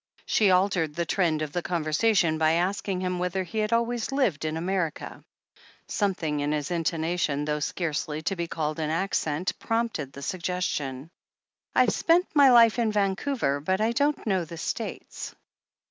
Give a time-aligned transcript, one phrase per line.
[0.25, 4.45] She altered the trend of the conversation by asking him whether he had always lived
[4.45, 5.23] in America.
[5.87, 11.11] Some thing in his intonation, though scarcely to be called an accent, prompted the suggestion.
[11.75, 15.35] "I've spent my life in Vancouver, but I don't know the States."